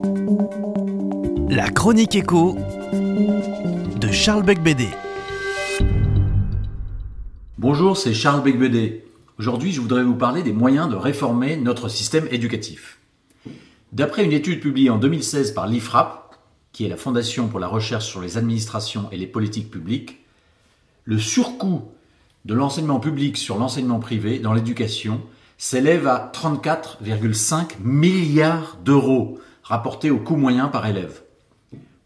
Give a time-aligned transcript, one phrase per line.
[0.00, 2.56] La chronique écho
[2.92, 4.88] de Charles Becbédé.
[7.58, 9.04] Bonjour, c'est Charles Becbédé.
[9.38, 12.98] Aujourd'hui, je voudrais vous parler des moyens de réformer notre système éducatif.
[13.92, 16.40] D'après une étude publiée en 2016 par l'IFRAP,
[16.72, 20.24] qui est la Fondation pour la recherche sur les administrations et les politiques publiques,
[21.04, 21.82] le surcoût
[22.46, 25.20] de l'enseignement public sur l'enseignement privé dans l'éducation
[25.56, 31.22] s'élève à 34,5 milliards d'euros rapportés au coût moyen par élève.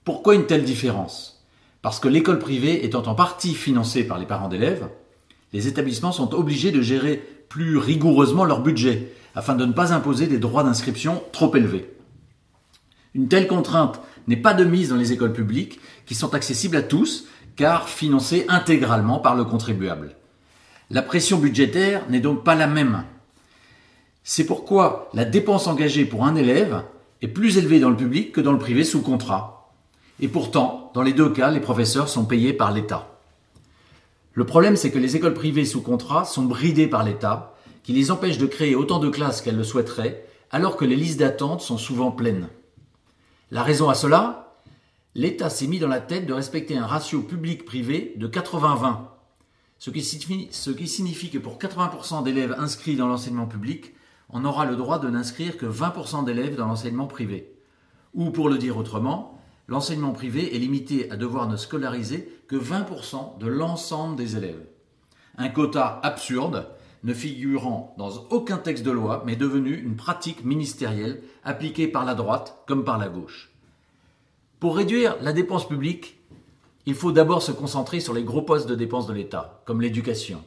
[0.05, 1.45] Pourquoi une telle différence?
[1.83, 4.89] Parce que l'école privée étant en partie financée par les parents d'élèves,
[5.53, 10.27] les établissements sont obligés de gérer plus rigoureusement leur budget afin de ne pas imposer
[10.27, 11.91] des droits d'inscription trop élevés.
[13.15, 16.83] Une telle contrainte n'est pas de mise dans les écoles publiques qui sont accessibles à
[16.83, 20.15] tous car financées intégralement par le contribuable.
[20.91, 23.05] La pression budgétaire n'est donc pas la même.
[24.23, 26.83] C'est pourquoi la dépense engagée pour un élève
[27.23, 29.73] est plus élevée dans le public que dans le privé sous contrat.
[30.21, 33.19] Et pourtant, dans les deux cas, les professeurs sont payés par l'État.
[34.33, 38.11] Le problème, c'est que les écoles privées sous contrat sont bridées par l'État, qui les
[38.11, 41.79] empêche de créer autant de classes qu'elles le souhaiteraient, alors que les listes d'attente sont
[41.79, 42.49] souvent pleines.
[43.51, 44.55] La raison à cela?
[45.15, 48.99] L'État s'est mis dans la tête de respecter un ratio public-privé de 80-20,
[49.79, 53.95] ce qui, signifie, ce qui signifie que pour 80% d'élèves inscrits dans l'enseignement public,
[54.31, 57.55] on aura le droit de n'inscrire que 20% d'élèves dans l'enseignement privé.
[58.15, 63.39] Ou pour le dire autrement, l'enseignement privé est limité à devoir ne scolariser que 20%
[63.39, 64.67] de l'ensemble des élèves.
[65.37, 66.67] Un quota absurde,
[67.05, 72.15] ne figurant dans aucun texte de loi, mais devenu une pratique ministérielle appliquée par la
[72.15, 73.51] droite comme par la gauche.
[74.61, 76.19] Pour réduire la dépense publique,
[76.87, 80.43] il faut d'abord se concentrer sur les gros postes de dépenses de l'État, comme l'éducation,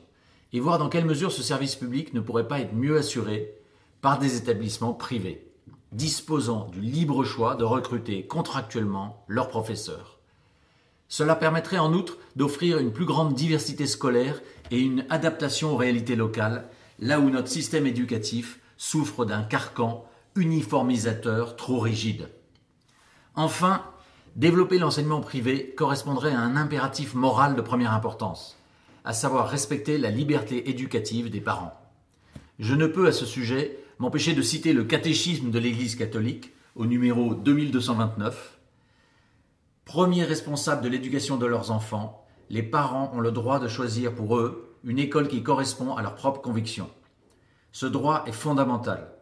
[0.52, 3.56] et voir dans quelle mesure ce service public ne pourrait pas être mieux assuré
[4.02, 5.48] par des établissements privés,
[5.92, 10.20] disposant du libre choix de recruter contractuellement leurs professeurs.
[11.08, 16.16] Cela permettrait en outre d'offrir une plus grande diversité scolaire et une adaptation aux réalités
[16.16, 20.06] locales, là où notre système éducatif souffre d'un carcan
[20.36, 22.30] uniformisateur trop rigide.
[23.36, 23.84] Enfin,
[24.36, 28.58] développer l'enseignement privé correspondrait à un impératif moral de première importance,
[29.04, 31.74] à savoir respecter la liberté éducative des parents.
[32.60, 36.88] Je ne peux à ce sujet m'empêcher de citer le catéchisme de l'Église catholique au
[36.88, 38.58] numéro 2229.
[39.86, 44.38] Premier responsable de l'éducation de leurs enfants, les parents ont le droit de choisir pour
[44.38, 46.90] eux une école qui correspond à leurs propres convictions.
[47.74, 49.14] Ce droit est fondamental.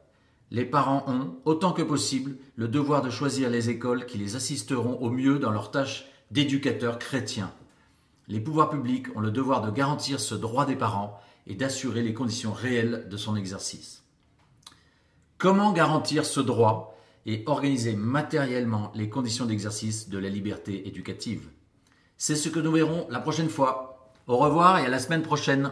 [0.50, 4.98] Les parents ont, autant que possible, le devoir de choisir les écoles qui les assisteront
[5.02, 7.52] au mieux dans leur tâche d'éducateurs chrétiens.
[8.30, 12.14] Les pouvoirs publics ont le devoir de garantir ce droit des parents et d'assurer les
[12.14, 14.04] conditions réelles de son exercice.
[15.40, 21.48] Comment garantir ce droit et organiser matériellement les conditions d'exercice de la liberté éducative?
[22.18, 24.12] C'est ce que nous verrons la prochaine fois.
[24.28, 25.72] Au revoir et à la semaine prochaine.